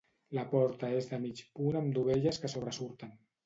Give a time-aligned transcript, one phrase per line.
[0.37, 3.17] La porta és de mig punt amb dovelles que sobresurten.